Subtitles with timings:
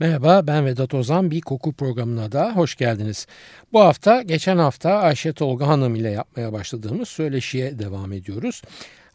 [0.00, 3.26] Merhaba ben Vedat Ozan bir koku programına da hoş geldiniz.
[3.72, 8.62] Bu hafta geçen hafta Ayşe Tolga Hanım ile yapmaya başladığımız söyleşiye devam ediyoruz.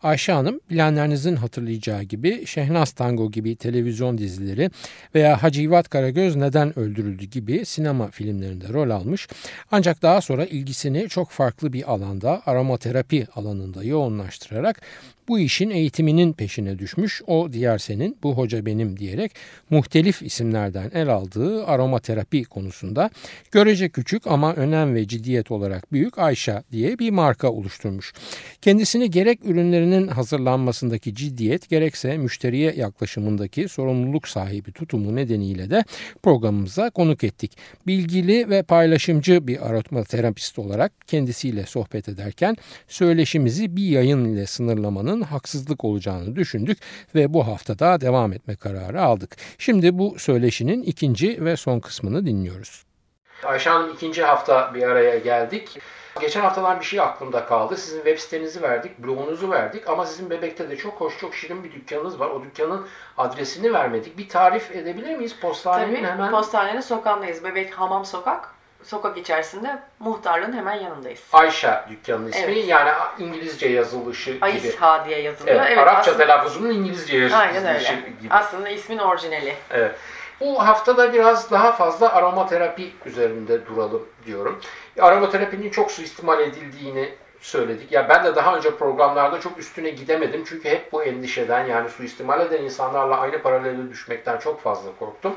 [0.03, 4.69] Ayşe Hanım bilenlerinizin hatırlayacağı gibi Şehnaz Tango gibi televizyon dizileri
[5.15, 9.27] veya Hacivat Karagöz Neden Öldürüldü gibi sinema filmlerinde rol almış.
[9.71, 14.81] Ancak daha sonra ilgisini çok farklı bir alanda aromaterapi alanında yoğunlaştırarak
[15.27, 17.21] bu işin eğitiminin peşine düşmüş.
[17.27, 19.31] O diğer senin, bu hoca benim diyerek
[19.69, 23.09] muhtelif isimlerden el aldığı aromaterapi konusunda
[23.51, 28.13] görece küçük ama önem ve ciddiyet olarak büyük Ayşe diye bir marka oluşturmuş.
[28.61, 35.83] Kendisini gerek ürünlerinin hazırlanmasındaki ciddiyet gerekse müşteriye yaklaşımındaki sorumluluk sahibi tutumu nedeniyle de
[36.23, 37.57] programımıza konuk ettik.
[37.87, 42.55] Bilgili ve paylaşımcı bir aromaterapist olarak kendisiyle sohbet ederken
[42.87, 46.77] söyleşimizi bir yayın ile sınırlamanın yapmanın haksızlık olacağını düşündük
[47.15, 49.35] ve bu haftada devam etme kararı aldık.
[49.57, 52.85] Şimdi bu söyleşinin ikinci ve son kısmını dinliyoruz.
[53.43, 55.79] Ayşe Hanım ikinci hafta bir araya geldik.
[56.21, 57.77] Geçen haftalar bir şey aklımda kaldı.
[57.77, 61.71] Sizin web sitenizi verdik, blogunuzu verdik ama sizin Bebek'te de çok hoş, çok şirin bir
[61.71, 62.29] dükkanınız var.
[62.29, 64.17] O dükkanın adresini vermedik.
[64.17, 65.35] Bir tarif edebilir miyiz?
[65.41, 66.31] Postanenin Tabii, hemen...
[66.31, 67.43] Postanenin sokağındayız.
[67.43, 68.54] Bebek Hamam Sokak
[68.85, 71.23] sokak içerisinde muhtarlığın hemen yanındayız.
[71.33, 72.67] Ayşe dükkanının ismi evet.
[72.67, 74.45] yani İngilizce yazılışı gibi.
[74.45, 74.71] Ayşe
[75.05, 75.55] diye yazılıyor.
[75.55, 77.95] Evet, evet Arapça aslında, telaffuzunun İngilizce yazılışı Aynen öyle.
[78.21, 78.33] gibi.
[78.33, 79.55] Aslında ismin orijinali.
[79.71, 79.95] Evet.
[80.39, 84.61] Bu haftada biraz daha fazla aromaterapi üzerinde duralım diyorum.
[84.99, 87.09] Aromaterapinin çok suistimal edildiğini
[87.41, 87.91] söyledik.
[87.91, 90.43] Ya ben de daha önce programlarda çok üstüne gidemedim.
[90.47, 95.35] Çünkü hep bu endişeden yani suistimal eden insanlarla aynı paralelde düşmekten çok fazla korktum.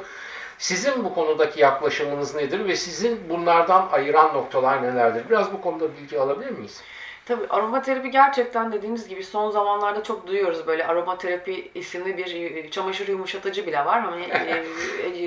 [0.59, 5.31] Sizin bu konudaki yaklaşımınız nedir ve sizin bunlardan ayıran noktalar nelerdir?
[5.31, 6.83] Biraz bu konuda bilgi alabilir miyiz?
[7.29, 10.87] Tabii aromaterapi gerçekten dediğimiz gibi son zamanlarda çok duyuyoruz böyle.
[10.87, 14.01] Aromaterapi isimli bir çamaşır yumuşatıcı bile var.
[14.01, 14.29] Hani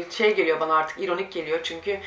[0.09, 1.59] şey geliyor bana artık ironik geliyor.
[1.63, 1.99] Çünkü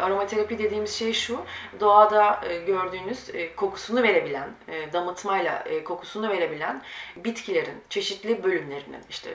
[0.00, 1.40] aromaterapi dediğimiz şey şu.
[1.80, 4.48] Doğada gördüğünüz kokusunu verebilen
[4.92, 6.82] damıtmayla kokusunu verebilen
[7.16, 9.30] bitkilerin çeşitli bölümlerinin işte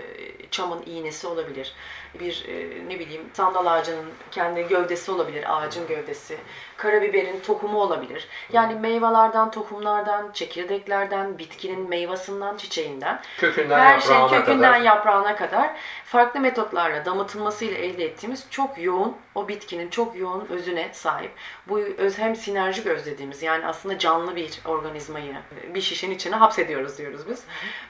[0.52, 1.76] çamın iğnesi olabilir.
[2.20, 2.46] Bir
[2.88, 6.38] ne bileyim sandal ağacının kendi gövdesi olabilir ağacın gövdesi.
[6.78, 8.28] Karabiberin tohumu olabilir.
[8.54, 14.81] Yani meyvelerden tohumlar tohumlardan, çekirdeklerden, bitkinin meyvasından, çiçeğinden, kökünden her şey kökünden kadar.
[14.81, 15.72] yaprağına kadar
[16.06, 21.31] farklı metotlarla damıtılmasıyla elde ettiğimiz çok yoğun, o bitkinin çok yoğun özüne sahip.
[21.68, 25.36] Bu öz hem sinerjik öz dediğimiz yani aslında canlı bir organizmayı
[25.74, 27.44] bir şişenin içine hapsediyoruz diyoruz biz.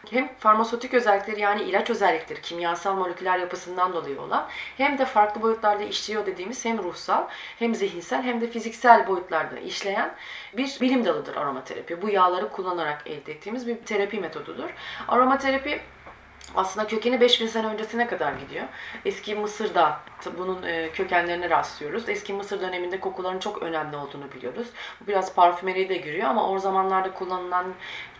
[0.09, 4.47] Hem farmasötik özellikleri yani ilaç özellikleri, kimyasal moleküler yapısından dolayı olan
[4.77, 7.27] hem de farklı boyutlarda işliyor dediğimiz hem ruhsal
[7.59, 10.15] hem zihinsel hem de fiziksel boyutlarda işleyen
[10.57, 12.01] bir bilim dalıdır aromaterapi.
[12.01, 14.69] Bu yağları kullanarak elde ettiğimiz bir terapi metodudur.
[15.07, 15.81] Aromaterapi
[16.55, 18.65] aslında kökeni 5000 sene öncesine kadar gidiyor.
[19.05, 19.99] Eski Mısır'da
[20.37, 22.09] bunun kökenlerine rastlıyoruz.
[22.09, 24.67] Eski Mısır döneminde kokuların çok önemli olduğunu biliyoruz.
[25.01, 27.65] Bu biraz parfümeriye de giriyor ama o zamanlarda kullanılan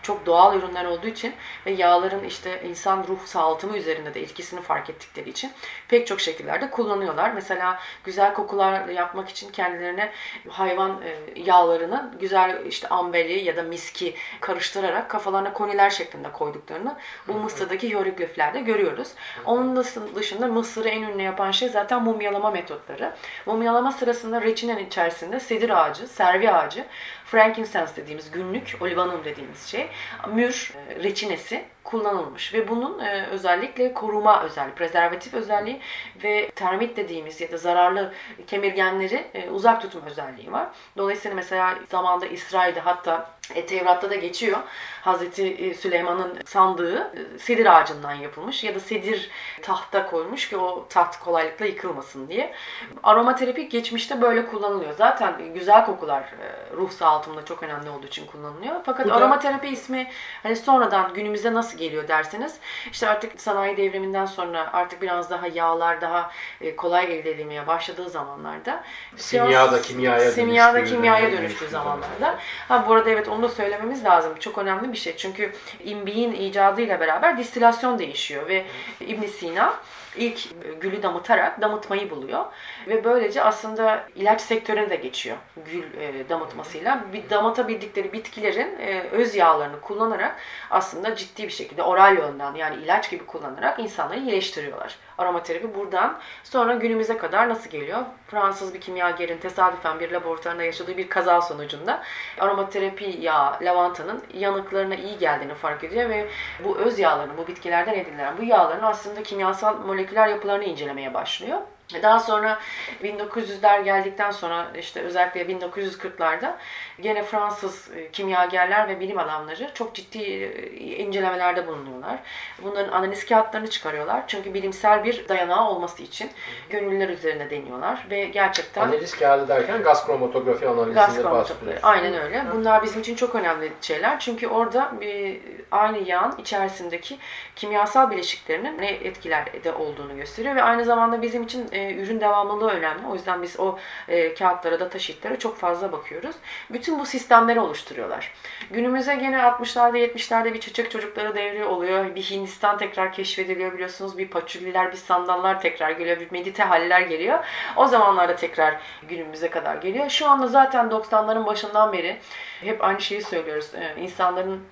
[0.02, 1.34] çok doğal ürünler olduğu için
[1.66, 5.52] ve yağların işte insan ruh sağaltımı üzerinde de etkisini fark ettikleri için
[5.88, 7.32] pek çok şekillerde kullanıyorlar.
[7.32, 10.12] Mesela güzel kokular yapmak için kendilerine
[10.48, 11.00] hayvan
[11.36, 16.96] yağlarını güzel işte amberi ya da miski karıştırarak kafalarına koniler şeklinde koyduklarını
[17.28, 19.08] bu Mısır'daki hierogliflerde görüyoruz.
[19.44, 19.84] Onun
[20.14, 23.12] dışında Mısır'ı en ünlü yapan şey zaten mumyalama metotları.
[23.46, 26.84] Mumyalama sırasında reçinenin içerisinde sedir ağacı, servi ağacı,
[27.32, 29.88] frankincense dediğimiz günlük, olivanum dediğimiz şey,
[30.34, 35.80] mür reçinesi kullanılmış ve bunun e, özellikle koruma özelliği, prezervatif özelliği
[36.24, 38.12] ve termit dediğimiz ya da zararlı
[38.46, 40.66] kemirgenleri e, uzak tutma özelliği var.
[40.96, 44.58] Dolayısıyla mesela zamanda İsrail'de hatta e, Tevrat'ta da geçiyor.
[45.02, 49.30] Hazreti Süleyman'ın sandığı e, sedir ağacından yapılmış ya da sedir
[49.62, 52.54] tahta koymuş ki o taht kolaylıkla yıkılmasın diye.
[53.02, 54.92] Aromaterapi geçmişte böyle kullanılıyor.
[54.92, 58.76] Zaten güzel kokular e, ruh sağaltımında çok önemli olduğu için kullanılıyor.
[58.84, 60.10] Fakat aromaterapi ismi
[60.42, 62.54] hani sonradan günümüzde nasıl nasıl geliyor derseniz
[62.92, 66.30] işte artık sanayi devriminden sonra artık biraz daha yağlar daha
[66.60, 68.84] e, kolay elde edilmeye başladığı zamanlarda
[69.16, 72.38] Simya da kimyaya simya da kimyaya dönüştüğü zamanlarda.
[72.68, 74.32] Ha bu arada evet onu da söylememiz lazım.
[74.40, 75.16] Çok önemli bir şey.
[75.16, 75.52] Çünkü
[75.84, 78.64] imbiğin icadıyla beraber distilasyon değişiyor ve
[79.00, 79.74] İbn Sina
[80.16, 82.44] ilk e, gülü damıtarak damıtmayı buluyor
[82.86, 87.04] ve böylece aslında ilaç sektörüne de geçiyor gül e, damıtmasıyla.
[87.12, 90.36] Bir damıtabildikleri bitkilerin e, öz yağlarını kullanarak
[90.70, 94.96] aslında ciddi bir şekilde oral yönden yani ilaç gibi kullanarak insanları iyileştiriyorlar.
[95.18, 97.98] Aromaterapi buradan sonra günümüze kadar nasıl geliyor?
[98.26, 102.02] Fransız bir kimyagerin tesadüfen bir laboratuvarında yaşadığı bir kaza sonucunda
[102.38, 106.28] aromaterapi yağı lavantanın yanıklarına iyi geldiğini fark ediyor ve
[106.64, 111.58] bu öz yağların, bu bitkilerden edinilen bu yağların aslında kimyasal moleküler yapılarını incelemeye başlıyor.
[112.02, 112.58] Daha sonra
[113.02, 116.52] 1900'ler geldikten sonra işte özellikle 1940'larda
[117.00, 122.18] gene Fransız e, kimyagerler ve bilim adamları çok ciddi e, incelemelerde bulunuyorlar.
[122.62, 124.24] Bunların analiz kağıtlarını çıkarıyorlar.
[124.26, 126.30] Çünkü bilimsel bir dayanağı olması için
[126.70, 131.80] gönüllüler üzerine deniyorlar ve gerçekten Analiz kağıdı derken gaz kromatografi analizinde bahsediyoruz.
[131.82, 132.44] Aynen öyle.
[132.54, 134.20] Bunlar bizim için çok önemli şeyler.
[134.20, 135.40] Çünkü orada bir,
[135.70, 137.18] aynı yağın içerisindeki
[137.56, 143.06] kimyasal bileşiklerinin ne etkilerde olduğunu gösteriyor ve aynı zamanda bizim için e, ürün devamlılığı önemli.
[143.06, 143.78] O yüzden biz o
[144.08, 146.36] e, kağıtlara, data sheetlere çok fazla bakıyoruz.
[146.70, 148.32] Bütün bu sistemleri oluşturuyorlar.
[148.70, 152.14] Günümüze gene 60'larda 70'lerde bir çocuk çocukları devri oluyor.
[152.14, 154.18] Bir Hindistan tekrar keşfediliyor biliyorsunuz.
[154.18, 156.20] Bir paçuliler, bir sandallar tekrar geliyor.
[156.20, 157.44] Bir medite haller geliyor.
[157.76, 160.08] O zamanlarda tekrar günümüze kadar geliyor.
[160.08, 162.18] Şu anda zaten 90'ların başından beri
[162.60, 163.70] hep aynı şeyi söylüyoruz.
[163.74, 164.62] Ee, insanların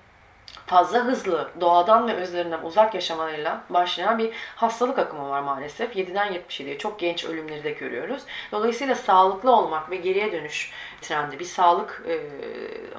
[0.71, 5.95] fazla hızlı doğadan ve özlerinden uzak yaşamalarıyla başlayan bir hastalık akımı var maalesef.
[5.95, 8.21] 7'den 77'ye çok genç ölümleri de görüyoruz.
[8.51, 10.71] Dolayısıyla sağlıklı olmak ve geriye dönüş
[11.01, 12.19] trendi, bir sağlık e,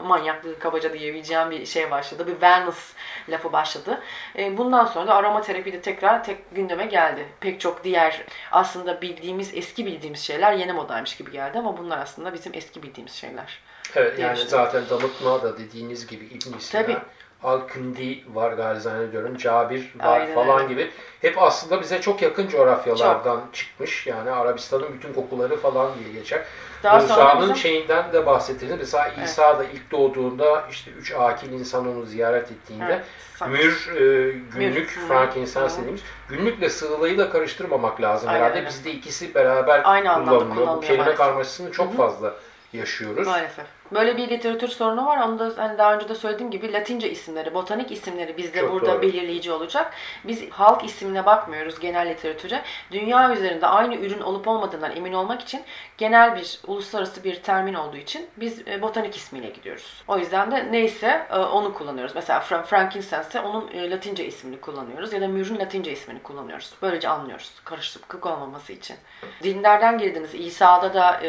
[0.02, 2.26] manyaklığı kabaca diyebileceğim bir şey başladı.
[2.26, 2.92] Bir wellness
[3.28, 4.00] lafı başladı.
[4.38, 7.28] E, bundan sonra da aromaterapi de tekrar tek gündeme geldi.
[7.40, 12.32] Pek çok diğer aslında bildiğimiz, eski bildiğimiz şeyler yeni modaymış gibi geldi ama bunlar aslında
[12.32, 13.62] bizim eski bildiğimiz şeyler.
[13.94, 16.96] Evet yani zaten damıtma da dediğiniz gibi İbn Sina, Tabii.
[17.44, 20.68] Al-Kündi var zannediyorum, Cabir var Aynen falan öyle.
[20.68, 20.90] gibi.
[21.20, 24.06] Hep aslında bize çok yakın coğrafyalardan çıkmış.
[24.06, 26.42] Yani Arabistan'ın bütün kokuları falan diye geçer.
[26.84, 32.04] Musa'nın bizim- şeyinden de bahsettiğinde mesela İsa da ilk doğduğunda işte üç akil insan onu
[32.06, 33.02] ziyaret ettiğinde
[33.40, 38.58] Evet, mür e, günlük Mür, frankincense dediğimiz günlükle sığılıyı da karıştırmamak lazım Aynen herhalde.
[38.58, 38.68] öyle.
[38.68, 40.76] Bizde ikisi beraber Aynı kullanılıyor.
[40.76, 42.34] Bu kelime karmaşasını çok fazla
[42.72, 43.26] yaşıyoruz.
[43.26, 43.66] Maalesef.
[43.94, 45.16] Böyle bir literatür sorunu var.
[45.16, 48.92] Onu da hani daha önce de söylediğim gibi Latince isimleri, botanik isimleri bizde Çok burada
[48.92, 49.02] doğru.
[49.02, 49.92] belirleyici olacak.
[50.24, 52.62] Biz halk ismine bakmıyoruz genel literatüre.
[52.92, 55.62] Dünya üzerinde aynı ürün olup olmadığından emin olmak için
[55.98, 60.02] genel bir uluslararası bir termin olduğu için biz e, botanik ismiyle gidiyoruz.
[60.08, 62.14] O yüzden de neyse e, onu kullanıyoruz.
[62.14, 66.72] Mesela Fra- frankincense onun e, Latince ismini kullanıyoruz ya da mürün Latince ismini kullanıyoruz.
[66.82, 67.52] Böylece anlıyoruz.
[67.64, 68.96] Karışıklık olmaması için.
[69.42, 70.34] Dinlerden girdiniz.
[70.34, 71.20] İsa'da da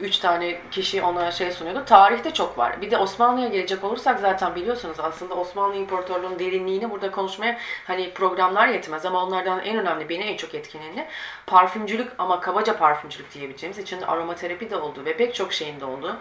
[0.00, 1.82] üç tane kişi ona şey sunuyordu.
[2.04, 2.80] Tarihte çok var.
[2.80, 8.68] Bir de Osmanlı'ya gelecek olursak zaten biliyorsunuz aslında Osmanlı İmparatorluğu'nun derinliğini burada konuşmaya hani programlar
[8.68, 11.06] yetmez ama onlardan en önemli beni en çok etkileneni
[11.46, 16.16] parfümcülük ama kabaca parfümcülük diyebileceğimiz içinde aromaterapi de olduğu ve pek çok şeyin de olduğu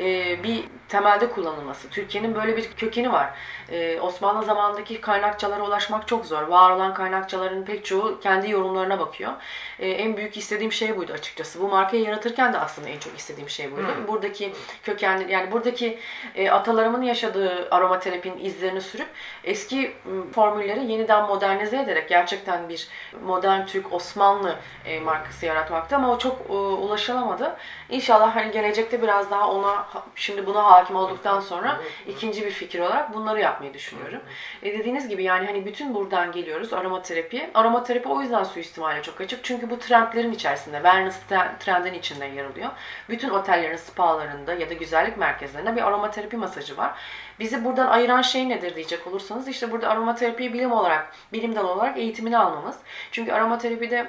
[0.00, 1.88] e, bir temelde kullanılması.
[1.88, 3.30] Türkiye'nin böyle bir kökeni var.
[3.70, 6.42] E, Osmanlı zamanındaki kaynakçalara ulaşmak çok zor.
[6.42, 9.32] Var olan kaynakçaların pek çoğu kendi yorumlarına bakıyor.
[9.78, 11.60] E, en büyük istediğim şey buydu açıkçası.
[11.60, 13.88] Bu markayı yaratırken de aslında en çok istediğim şey buydu.
[14.08, 15.98] Buradaki köken yani buradaki
[16.34, 19.08] e, atalarımın yaşadığı aromaterapinin izlerini sürüp
[19.44, 19.92] eski
[20.32, 22.88] formülleri yeniden modernize ederek gerçekten bir
[23.24, 27.56] modern Türk Osmanlı e, markası yaratmakta ama o çok e, ulaşılamadı.
[27.88, 33.14] İnşallah hani gelecekte biraz daha ona şimdi buna hakim olduktan sonra ikinci bir fikir olarak
[33.14, 34.20] bunları yapmayı düşünüyorum.
[34.62, 37.50] E, dediğiniz gibi yani hani bütün buradan geliyoruz aromaterapi.
[37.54, 39.44] Aromaterapi o yüzden suistimale çok açık.
[39.44, 42.70] Çünkü bu trendlerin içerisinde, wellness tre- trendin içinde yer alıyor.
[43.08, 46.94] Bütün otellerin, spalarında ya da güzellik merkezlerinde bir aromaterapi masajı var.
[47.40, 51.98] Bizi buradan ayıran şey nedir diyecek olursanız işte burada aromaterapi bilim olarak, bilim dalı olarak
[51.98, 52.76] eğitimini almamız.
[53.12, 54.08] Çünkü aromaterapide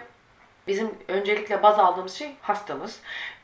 [0.68, 3.00] Bizim öncelikle baz aldığımız şey hastamız.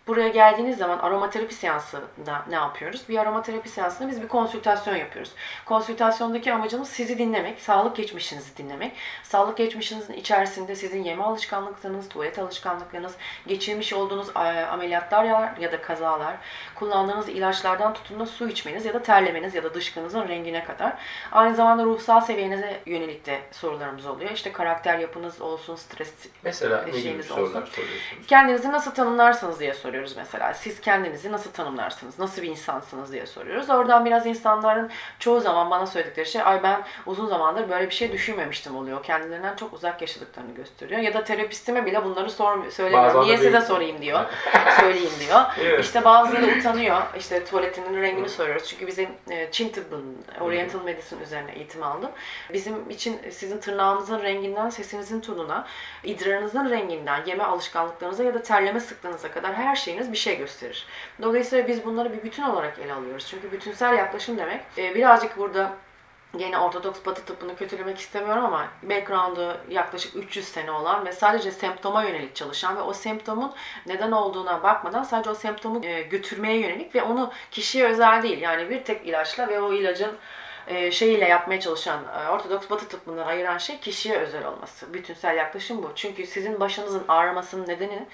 [0.07, 3.03] Buraya geldiğiniz zaman aromaterapi seansında ne yapıyoruz?
[3.09, 5.31] Bir aromaterapi seansında biz bir konsültasyon yapıyoruz.
[5.65, 8.91] Konsültasyondaki amacımız sizi dinlemek, sağlık geçmişinizi dinlemek.
[9.24, 13.13] Sağlık geçmişinizin içerisinde sizin yeme alışkanlıklarınız, tuvalet alışkanlıklarınız,
[13.47, 15.24] geçirmiş olduğunuz e, ameliyatlar
[15.59, 16.35] ya, da kazalar,
[16.75, 20.93] kullandığınız ilaçlardan tutun da su içmeniz ya da terlemeniz ya da dışkınızın rengine kadar.
[21.31, 24.31] Aynı zamanda ruhsal seviyenize yönelik de sorularımız oluyor.
[24.31, 26.85] İşte karakter yapınız olsun, stres Mesela
[27.24, 27.71] sorular olsun.
[27.71, 28.27] soruyorsunuz?
[28.27, 29.94] Kendinizi nasıl tanımlarsınız diye soruyoruz.
[29.95, 30.53] Soruyoruz mesela.
[30.53, 32.19] Siz kendinizi nasıl tanımlarsınız?
[32.19, 33.69] Nasıl bir insansınız diye soruyoruz.
[33.69, 38.11] Oradan biraz insanların çoğu zaman bana söyledikleri şey ay ben uzun zamandır böyle bir şey
[38.11, 39.03] düşünmemiştim oluyor.
[39.03, 41.01] Kendilerinden çok uzak yaşadıklarını gösteriyor.
[41.01, 43.25] Ya da terapistime bile bunları sor, söylemiyorum.
[43.25, 43.63] Niye size değil.
[43.63, 44.25] sorayım diyor.
[44.79, 45.41] söyleyeyim diyor.
[45.61, 45.85] Evet.
[45.85, 47.01] İşte bazıları utanıyor.
[47.17, 48.67] İşte tuvaletinin rengini soruyoruz.
[48.67, 52.11] Çünkü bizim e, Çin tıbbının, Oriental Medicine üzerine eğitim aldım.
[52.53, 55.67] Bizim için sizin tırnağınızın renginden sesinizin tonuna,
[56.03, 60.85] idrarınızın renginden yeme alışkanlıklarınıza ya da terleme sıklığınıza kadar her şeyiniz bir şey gösterir.
[61.21, 63.27] Dolayısıyla biz bunları bir bütün olarak ele alıyoruz.
[63.29, 65.71] Çünkü bütünsel yaklaşım demek e, birazcık burada
[66.39, 72.03] Yine Ortodoks Batı tıbbını kötülemek istemiyorum ama background'ı yaklaşık 300 sene olan ve sadece semptoma
[72.03, 73.53] yönelik çalışan ve o semptomun
[73.85, 78.41] neden olduğuna bakmadan sadece o semptomu e, götürmeye yönelik ve onu kişiye özel değil.
[78.41, 80.17] Yani bir tek ilaçla ve o ilacın
[80.67, 84.93] e, şeyiyle yapmaya çalışan e, Ortodoks Batı tıbbından ayıran şey kişiye özel olması.
[84.93, 85.91] Bütünsel yaklaşım bu.
[85.95, 88.07] Çünkü sizin başınızın ağrımasının nedeni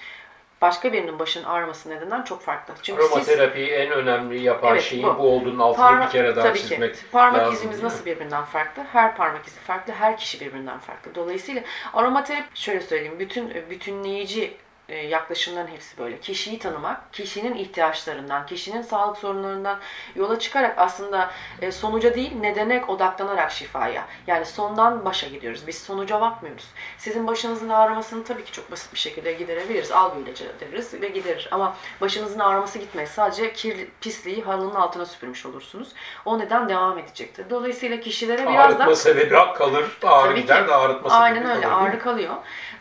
[0.62, 2.74] başka birinin başının ağrıması nedeninden çok farklı.
[2.82, 5.18] Çünkü siz Aromaterapiyi en önemli yapan Evet, şeyin bu.
[5.18, 7.00] bu, olduğunun altını Parma- bir kere daha tabii çizmek ki.
[7.12, 7.54] Parmak lazım.
[7.54, 8.82] izimiz nasıl birbirinden farklı?
[8.92, 11.14] Her parmak izi farklı, her kişi birbirinden farklı.
[11.14, 11.62] Dolayısıyla
[11.94, 14.56] aromaterapi şöyle söyleyeyim, bütün bütünleyici
[14.96, 16.20] yaklaşımların hepsi böyle.
[16.20, 19.78] Kişiyi tanımak, kişinin ihtiyaçlarından, kişinin sağlık sorunlarından
[20.14, 21.30] yola çıkarak aslında
[21.62, 24.06] e, sonuca değil nedene odaklanarak şifaya.
[24.26, 25.66] Yani sondan başa gidiyoruz.
[25.66, 26.64] Biz sonuca bakmıyoruz.
[26.98, 29.92] Sizin başınızın ağrımasını tabii ki çok basit bir şekilde giderebiliriz.
[29.92, 31.48] Al bu ilacı deriz ve giderir.
[31.50, 33.08] Ama başınızın ağrıması gitmez.
[33.10, 35.88] Sadece kir, pisliği halının altına süpürmüş olursunuz.
[36.24, 37.46] O neden devam edecektir.
[37.50, 40.68] Dolayısıyla kişilere biraz da Ağrıtma sebebi kalır, ağrı Tabii gider ki.
[40.68, 41.88] de ağrıtma sebebi Aynen öyle kalır.
[41.88, 42.34] ağrı kalıyor.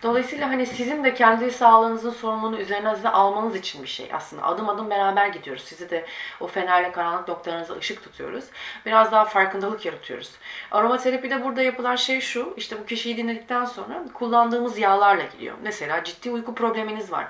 [0.04, 1.52] Dolayısıyla hani sizin de kendi
[2.02, 4.44] sağlığınızın sorumluluğunu üzerinize almanız için bir şey aslında.
[4.44, 5.64] Adım adım beraber gidiyoruz.
[5.64, 6.06] Sizi de
[6.40, 8.46] o fenerle karanlık noktalarınıza ışık tutuyoruz.
[8.86, 10.32] Biraz daha farkındalık yaratıyoruz.
[10.72, 12.54] Aromaterapide burada yapılan şey şu.
[12.58, 15.56] işte bu kişiyi dinledikten sonra kullandığımız yağlarla gidiyor.
[15.62, 17.28] Mesela ciddi uyku probleminiz var.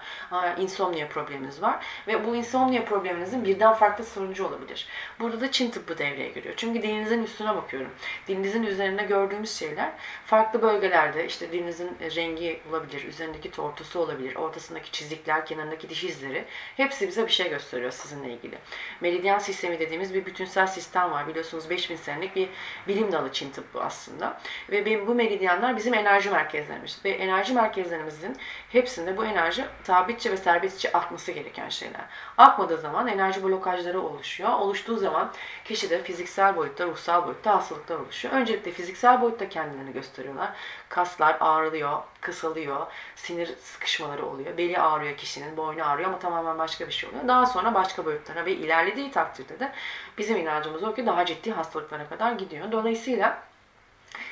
[0.57, 1.85] insomnia probleminiz var.
[2.07, 4.87] Ve bu insomnia probleminizin birden farklı sonucu olabilir.
[5.19, 6.53] Burada da Çin tıbbı devreye giriyor.
[6.57, 7.91] Çünkü dilinizin üstüne bakıyorum.
[8.27, 9.91] Dilinizin üzerine gördüğümüz şeyler
[10.25, 16.45] farklı bölgelerde işte dilinizin rengi olabilir, üzerindeki tortusu olabilir, ortasındaki çizikler, kenarındaki diş izleri
[16.77, 18.57] hepsi bize bir şey gösteriyor sizinle ilgili.
[19.01, 21.27] Meridyen sistemi dediğimiz bir bütünsel sistem var.
[21.27, 22.49] Biliyorsunuz 5000 senelik bir
[22.87, 24.41] bilim dalı Çin tıbbı aslında.
[24.69, 26.99] Ve bu meridyenler bizim enerji merkezlerimiz.
[27.05, 28.37] Ve enerji merkezlerimizin
[28.69, 32.05] hepsinde bu enerji sabitçe ve serbestçe akması gereken şeyler.
[32.37, 34.49] Akmadığı zaman enerji blokajları oluşuyor.
[34.49, 35.31] Oluştuğu zaman
[35.65, 38.33] kişide fiziksel boyutta, ruhsal boyutta hastalıklar oluşuyor.
[38.33, 40.49] Öncelikle fiziksel boyutta kendilerini gösteriyorlar.
[40.89, 44.40] Kaslar ağrılıyor, kısalıyor, sinir sıkışmaları oluyor.
[44.57, 47.27] Beli ağrıyor kişinin, boynu ağrıyor ama tamamen başka bir şey oluyor.
[47.27, 49.71] Daha sonra başka boyutlara ve ilerlediği takdirde de
[50.17, 52.71] bizim inancımız o ki daha ciddi hastalıklara kadar gidiyor.
[52.71, 53.43] Dolayısıyla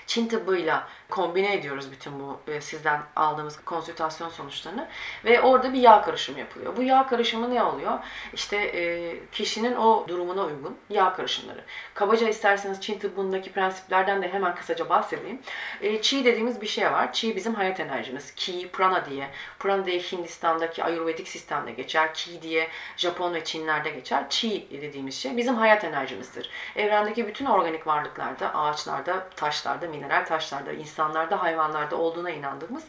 [0.07, 4.87] Çin tıbbıyla kombine ediyoruz bütün bu e, sizden aldığımız konsültasyon sonuçlarını
[5.25, 6.77] ve orada bir yağ karışımı yapılıyor.
[6.77, 7.99] Bu yağ karışımı ne oluyor?
[8.33, 11.63] İşte e, kişinin o durumuna uygun yağ karışımları.
[11.93, 15.41] Kabaca isterseniz Çin tıbbındaki prensiplerden de hemen kısaca bahsedeyim.
[15.81, 17.13] E, Qi dediğimiz bir şey var.
[17.13, 18.35] Qi bizim hayat enerjimiz.
[18.35, 19.29] Ki, prana diye.
[19.59, 22.13] Prana diye Hindistan'daki Ayurvedik sistemde geçer.
[22.13, 24.29] Ki diye Japon ve Çinlerde geçer.
[24.29, 26.49] Qi dediğimiz şey bizim hayat enerjimizdir.
[26.75, 32.83] Evrendeki bütün organik varlıklarda, ağaçlarda, taşlarda, mineral taşlarda, insanlarda, hayvanlarda olduğuna inandığımız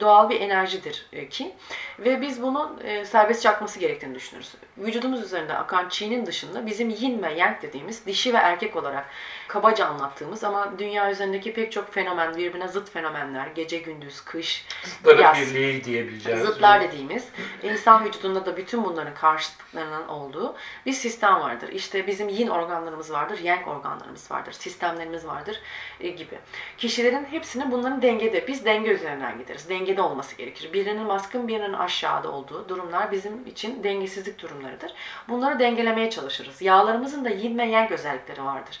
[0.00, 1.52] doğal bir enerjidir e, ki.
[1.98, 4.54] Ve biz bunun e, serbestçe akması gerektiğini düşünürüz.
[4.78, 9.06] Vücudumuz üzerinde akan Qi'nin dışında bizim yin ve yang dediğimiz dişi ve erkek olarak
[9.50, 15.22] kabaca anlattığımız ama dünya üzerindeki pek çok fenomen, birbirine zıt fenomenler, gece gündüz, kış, Zıtları
[15.22, 15.40] yaz.
[15.40, 16.44] birliği diyebileceğimiz.
[16.44, 17.28] Zıtlar dediğimiz
[17.62, 20.54] insan vücudunda da bütün bunların karşıtlıklarının olduğu
[20.86, 21.68] bir sistem vardır.
[21.68, 25.60] İşte bizim yin organlarımız vardır, yang organlarımız vardır, sistemlerimiz vardır
[26.00, 26.38] e, gibi.
[26.78, 29.68] Kişilerin hepsini bunların dengede, biz denge üzerinden gideriz.
[29.68, 30.72] Dengede olması gerekir.
[30.72, 34.92] Birinin baskın, birinin aşağıda olduğu durumlar bizim için dengesizlik durumlarıdır.
[35.28, 36.62] Bunları dengelemeye çalışırız.
[36.62, 38.80] Yağlarımızın da yin ve yang özellikleri vardır.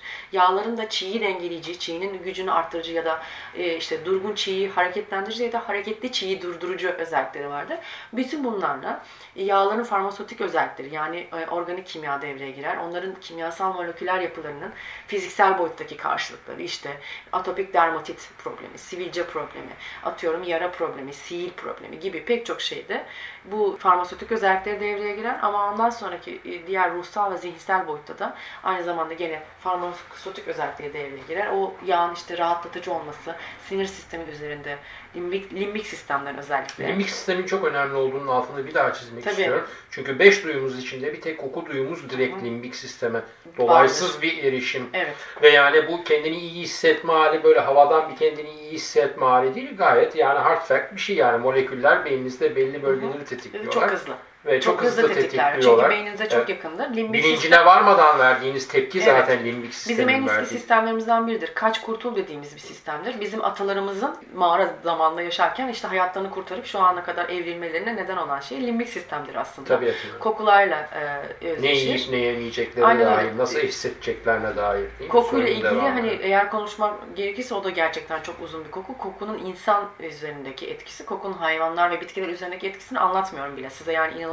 [0.60, 3.22] Yağların da çiği dengeleyici, çiğinin gücünü arttırıcı ya da
[3.54, 7.78] e, işte durgun çiği hareketlendirici ya da hareketli çiği durdurucu özellikleri vardır.
[8.12, 9.02] Bütün bunlarla
[9.36, 12.76] yağların farmasötik özellikleri yani e, organik kimya devreye girer.
[12.76, 14.72] Onların kimyasal moleküler yapılarının
[15.06, 16.90] fiziksel boyuttaki karşılıkları işte
[17.32, 19.72] atopik dermatit problemi, sivilce problemi,
[20.04, 23.04] atıyorum yara problemi, sihir problemi gibi pek çok şeyde
[23.44, 28.36] bu farmasötik özellikleri devreye girer ama ondan sonraki e, diğer ruhsal ve zihinsel boyutta da
[28.64, 31.46] aynı zamanda gene farmasötik özellikleri devreye girer.
[31.54, 33.34] O yağın işte rahatlatıcı olması,
[33.68, 34.78] sinir sistemi üzerinde
[35.16, 36.88] limbik, limbik sistemlerin özellikle.
[36.88, 39.32] Limbik sistemin çok önemli olduğunun altını bir daha çizmek Tabii.
[39.32, 39.66] istiyorum.
[39.90, 43.20] Çünkü beş duyumuz içinde bir tek koku duyumuz direkt limbik sisteme.
[43.58, 44.90] Dolaysız bir erişim.
[44.92, 45.14] Evet.
[45.42, 49.76] Ve yani bu kendini iyi hissetme hali böyle havadan bir kendini iyi hissetme hali değil.
[49.76, 51.38] Gayet yani hard fact bir şey yani.
[51.38, 53.72] Moleküller beyninizde belli bölgeleri tetikliyorlar.
[53.72, 54.14] Çok hızlı.
[54.46, 55.22] Ve çok, Çok hızlı tetikler.
[55.22, 55.90] Çünkü tetikliyorlar.
[55.90, 56.48] beyninize çok Evet.
[56.48, 56.90] yakındır.
[56.96, 59.08] Limbik Bilincine sistem- varmadan verdiğiniz tepki Evet.
[59.08, 60.46] zaten limbik Bizim en sistemin eski verdiği.
[60.58, 61.52] sistemlerimizden biridir.
[61.54, 63.20] Kaç kurtul dediğimiz bir sistemdir.
[63.20, 68.66] Bizim atalarımızın mağara zamanında yaşarken işte hayatlarını kurtarıp şu ana kadar evrilmelerine neden olan şey
[68.66, 69.68] limbik sistemdir aslında.
[69.68, 70.18] Tabiatına.
[70.20, 71.86] Kokularla e, Ne özdeşir.
[71.86, 73.16] yiyip ne yemeyeceklerine Aynen öyle.
[73.16, 74.86] dair, nasıl hissedeceklerine dair.
[74.98, 75.10] değil?
[75.10, 75.88] Kokuyla ilgili devamı.
[75.88, 78.98] hani eğer konuşmak gerekirse o da gerçekten çok uzun bir koku.
[78.98, 83.70] Kokunun insan üzerindeki etkisi, kokunun hayvanlar ve bitkiler üzerindeki etkisini anlatmıyorum bile.
[83.70, 84.29] Size yani inanılmaz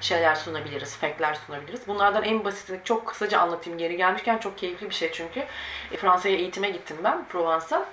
[0.00, 1.88] şeyler sunabiliriz, fake'ler sunabiliriz.
[1.88, 5.40] Bunlardan en basitini çok kısaca anlatayım geri gelmişken çok keyifli bir şey çünkü.
[5.92, 7.86] E, Fransa'ya eğitime gittim ben, Provence'a.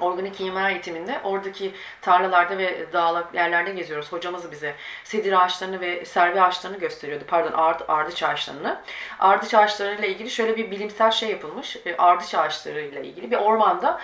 [0.00, 4.12] Organik imar eğitiminde oradaki tarlalarda ve dağlık yerlerde geziyoruz.
[4.12, 4.74] Hocamız bize
[5.04, 7.24] sedir ağaçlarını ve servi ağaçlarını gösteriyordu.
[7.28, 8.80] Pardon ard, ardıç ağaçlarını.
[9.18, 11.76] Ardıç ağaçlarıyla ilgili şöyle bir bilimsel şey yapılmış.
[11.86, 14.00] E, Ardıç ağaçlarıyla ilgili bir ormanda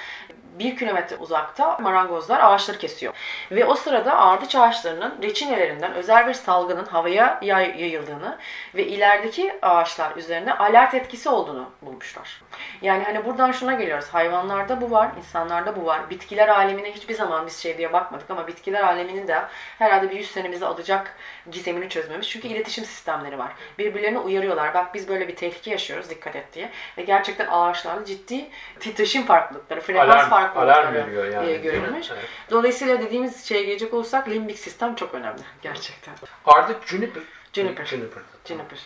[0.59, 3.15] bir kilometre uzakta marangozlar ağaçları kesiyor.
[3.51, 8.39] Ve o sırada ardıç ağaçlarının reçinelerinden özel bir salgının havaya yay- yayıldığını
[8.75, 12.43] ve ilerideki ağaçlar üzerine alert etkisi olduğunu bulmuşlar.
[12.83, 14.09] Yani hani buradan şuna geliyoruz.
[14.09, 16.11] Hayvanlarda bu var, insanlarda bu var.
[16.11, 19.43] Bitkiler alemine hiçbir zaman biz şey diye bakmadık ama bitkiler aleminin de
[19.79, 21.15] herhalde bir 100 senemizi alacak
[21.51, 22.29] gizemini çözmemiz.
[22.29, 23.53] Çünkü iletişim sistemleri var.
[23.79, 24.75] Birbirlerini uyarıyorlar.
[24.75, 26.71] Bak biz böyle bir tehlike yaşıyoruz dikkat et diye.
[26.99, 28.47] Ve gerçekten ağaçlarda ciddi
[28.81, 31.61] titreşim farklılıkları, frekans alarm, farklılıkları alarm veriyor yani.
[31.63, 32.11] görülmüş.
[32.11, 32.25] Evet.
[32.51, 36.15] Dolayısıyla dediğimiz şeye gelecek olursak limbik sistem çok önemli gerçekten.
[36.47, 37.23] Ardıç juniper.
[37.53, 37.85] Juniper.
[37.85, 38.23] Juniper.
[38.45, 38.79] Juniper.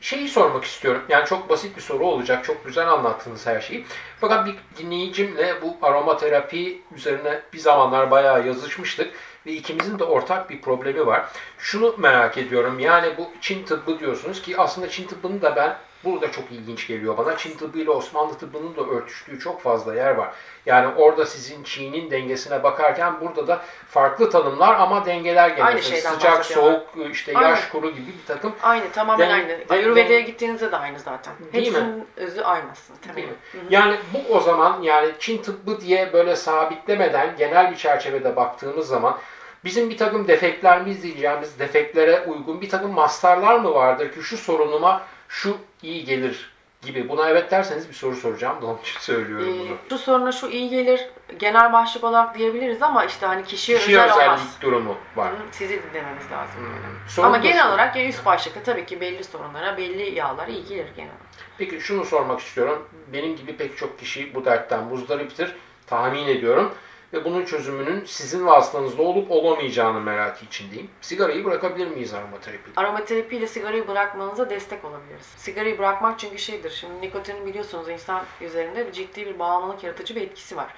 [0.00, 1.02] Şeyi sormak istiyorum.
[1.08, 2.44] Yani çok basit bir soru olacak.
[2.44, 3.84] Çok güzel anlattınız her şeyi.
[4.20, 9.14] Fakat bir dinleyicimle bu aromaterapi üzerine bir zamanlar bayağı yazışmıştık.
[9.46, 11.24] Ve ikimizin de ortak bir problemi var.
[11.58, 12.78] Şunu merak ediyorum.
[12.78, 17.18] Yani bu Çin tıbbı diyorsunuz ki aslında Çin tıbbını da ben burada çok ilginç geliyor
[17.18, 17.36] bana.
[17.36, 20.30] Çin tıbbı ile Osmanlı tıbbının da örtüştüğü çok fazla yer var.
[20.66, 25.66] Yani orada sizin Çin'in dengesine bakarken burada da farklı tanımlar ama dengeler gene.
[25.66, 27.48] Aynı şeyden Sıcak, soğuk, işte Aynen.
[27.48, 29.58] yaş kuru gibi bir takım Aynı, tamamen Den- aynı.
[29.68, 31.34] Ayurveda'ya gittiğinizde de aynı zaten.
[31.52, 31.78] Değil mi?
[31.78, 33.00] Hepsinin özü aynı aslında.
[33.06, 33.16] Tabii.
[33.16, 33.34] Değil mi?
[33.52, 33.62] Hı hı.
[33.70, 39.18] Yani bu o zaman yani Çin tıbbı diye böyle sabitlemeden genel bir çerçevede baktığımız zaman
[39.64, 45.02] bizim bir takım defektlerimiz diyeceğimiz defektlere uygun bir takım mastarlar mı vardır ki şu sorunuma
[45.28, 46.50] şu iyi gelir
[46.82, 47.08] gibi.
[47.08, 49.76] Buna evet derseniz bir soru soracağım da onun için söylüyorum Ee, bunu.
[49.90, 51.00] şu soruna şu iyi gelir
[51.38, 54.56] genel başlık olarak diyebiliriz ama işte hani kişiye, Kişiye özel özellik olmaz.
[54.60, 55.32] durumu var.
[55.52, 56.60] Sizi dinlememiz lazım.
[56.60, 57.08] Hmm.
[57.08, 57.68] Sorun Ama genel şu.
[57.68, 61.10] olarak üst başlıkta tabii ki belli sorunlara, belli yağlara iyi gelir genel.
[61.58, 62.88] Peki şunu sormak istiyorum.
[63.12, 65.54] Benim gibi pek çok kişi bu dertten muzdariptir.
[65.86, 66.74] Tahmin ediyorum.
[67.12, 70.90] Ve bunun çözümünün sizin vasıtanızda olup olamayacağını merak içindeyim.
[71.00, 72.70] Sigarayı bırakabilir miyiz aromaterapi?
[72.76, 75.26] Aromaterapi ile sigarayı bırakmanıza destek olabiliriz.
[75.36, 76.70] Sigarayı bırakmak çünkü şeydir.
[76.70, 80.74] Şimdi nikotinin biliyorsunuz insan üzerinde ciddi bir bağımlılık yaratıcı bir etkisi var.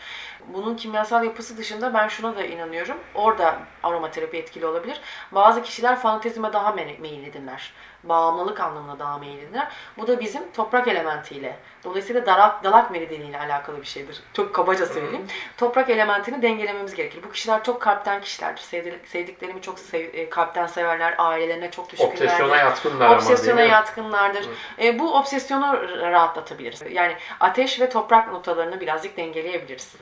[0.48, 2.96] Bunun kimyasal yapısı dışında ben şuna da inanıyorum.
[3.14, 5.00] Orada aromaterapi etkili olabilir.
[5.32, 7.72] Bazı kişiler fantezime daha me- meyillidirler.
[8.04, 9.68] Bağımlılık anlamında daha meyillidirler.
[9.98, 11.56] Bu da bizim toprak elementiyle.
[11.84, 14.22] Dolayısıyla dalak, dalak meridyeniyle alakalı bir şeydir.
[14.32, 15.26] Çok kabaca söyleyeyim.
[15.56, 17.22] Toprak elementini dengelememiz gerekir.
[17.22, 18.60] Bu kişiler çok kalpten kişilerdir.
[18.62, 21.14] Sevdi- sevdiklerimi çok sev- e, kalpten severler.
[21.18, 22.24] Ailelerine çok düşkünlerdir.
[22.24, 24.46] Obsesyona yatkınlar Obsesyona yatkınlardır.
[24.82, 26.82] E, bu obsesyonu rahatlatabiliriz.
[26.90, 29.94] Yani ateş ve toprak notalarını birazcık dengeleyebiliriz.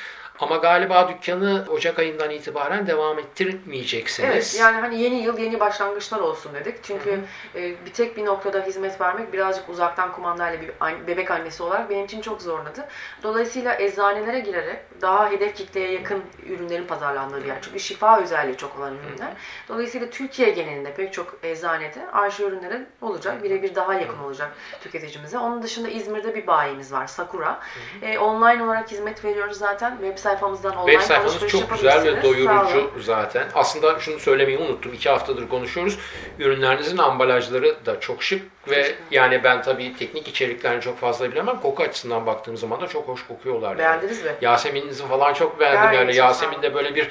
[0.44, 4.30] Ama galiba dükkanı Ocak ayından itibaren devam ettirmeyeceksiniz.
[4.30, 6.84] Evet yani hani yeni yıl yeni başlangıçlar olsun dedik.
[6.84, 7.20] Çünkü
[7.56, 10.72] e, bir tek bir noktada hizmet vermek birazcık uzaktan kumandayla bir
[11.08, 12.88] bebek annesi olarak benim için çok zorladı.
[13.24, 17.58] Dolayısıyla eczanelere girerek daha hedef kitleye yakın ürünlerin pazarlandığı bir yer.
[17.62, 19.34] Çünkü şifa özelliği çok olan ürünler.
[19.68, 23.44] Dolayısıyla Türkiye genelinde pek çok eczanede arşa ürünleri olacak.
[23.44, 24.52] Birebir daha yakın olacak
[24.82, 25.38] tüketicimize.
[25.38, 27.60] Onun dışında İzmir'de bir bayimiz var Sakura.
[28.02, 29.92] E, online olarak hizmet veriyoruz zaten.
[29.92, 33.48] Web sayfamızdan online Web sayfanız alışveriş çok güzel ve doyurucu zaten.
[33.56, 34.94] Aslında şunu söylemeyi unuttum.
[34.94, 36.00] İki haftadır konuşuyoruz.
[36.40, 41.60] Ürünlerinizin ambalajları da çok şık ve yani ben tabii teknik içeriklerini çok fazla bilemem.
[41.60, 43.70] Koku açısından baktığım zaman da çok hoş kokuyorlar.
[43.70, 43.78] yani.
[43.78, 44.32] Beğendiniz mi?
[44.42, 45.82] Yasemin'inizi falan çok beğendim.
[45.82, 47.10] Gayet yani Yasemin'de böyle bir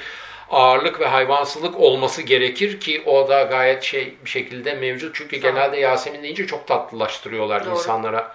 [0.51, 5.15] ağırlık ve hayvansılık olması gerekir ki o da gayet şey bir şekilde mevcut.
[5.15, 5.43] Çünkü olun.
[5.43, 7.75] genelde Yasemin deyince çok tatlılaştırıyorlar Doğru.
[7.75, 8.35] insanlara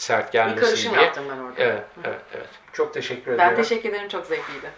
[0.00, 1.02] sert Bir gelmesin karışım diye.
[1.04, 1.62] yaptım ben orada.
[1.62, 2.48] Evet, evet, evet.
[2.72, 3.62] Çok teşekkür Ben ederim.
[3.62, 4.08] teşekkür ederim.
[4.08, 4.70] Çok zevkliydi.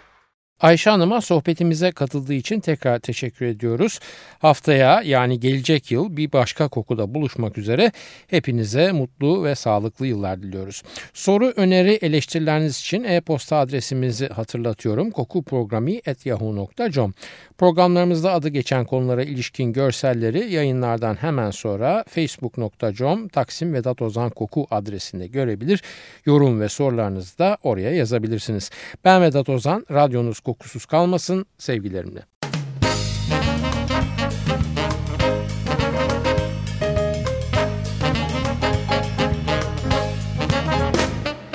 [0.61, 3.99] Ayşe Hanım'a sohbetimize katıldığı için tekrar teşekkür ediyoruz.
[4.39, 7.91] Haftaya yani gelecek yıl bir başka kokuda buluşmak üzere
[8.27, 10.83] hepinize mutlu ve sağlıklı yıllar diliyoruz.
[11.13, 15.11] Soru, öneri, eleştirileriniz için e-posta adresimizi hatırlatıyorum.
[15.11, 17.13] kokuprogrami.yahoo.com
[17.57, 25.27] Programlarımızda adı geçen konulara ilişkin görselleri yayınlardan hemen sonra facebook.com Taksim Vedat Ozan Koku adresinde
[25.27, 25.83] görebilir.
[26.25, 28.69] Yorum ve sorularınızı da oraya yazabilirsiniz.
[29.05, 32.25] Ben Vedat Ozan, radyonuz kokusuz kalmasın sevgilerimle.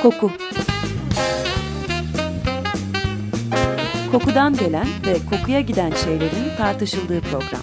[0.02, 0.32] Koku
[4.12, 7.62] Kokudan gelen ve kokuya giden şeylerin tartışıldığı program.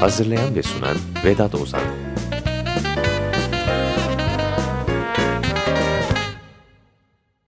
[0.00, 2.01] Hazırlayan ve sunan Vedat Ozan